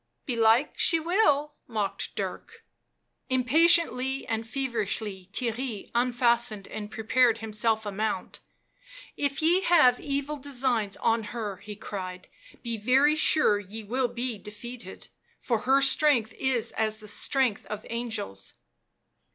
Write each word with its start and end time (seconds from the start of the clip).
"Belike 0.25 0.79
she 0.79 0.99
will," 0.99 1.53
mocked 1.67 2.15
Dirk. 2.15 2.65
Impatiently 3.29 4.25
and 4.25 4.47
feverishly 4.49 5.29
Theirry 5.31 5.91
unfastened 5.93 6.67
and 6.69 6.89
prepared 6.89 7.37
himself 7.37 7.85
a 7.85 7.91
mount. 7.91 8.39
"If 9.15 9.43
ye 9.43 9.61
have 9.61 9.99
evil 9.99 10.37
designs 10.37 10.97
on 10.97 11.25
her," 11.37 11.57
he 11.57 11.75
cried," 11.75 12.27
be 12.63 12.79
very 12.79 13.15
sure 13.15 13.59
ye 13.59 13.83
will 13.83 14.07
be 14.07 14.39
defeated, 14.39 15.07
for 15.39 15.59
her 15.69 15.81
strength 15.81 16.33
is 16.39 16.71
as 16.71 16.99
the 16.99 17.07
strength 17.07 17.67
of 17.67 17.85
angels." 17.87 18.55